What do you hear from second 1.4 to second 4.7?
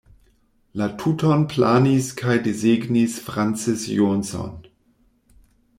planis kaj desegnis Francis Johnson.